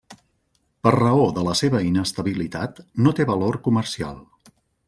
[0.87, 4.19] Per raó de la seva inestabilitat no té valor comercial.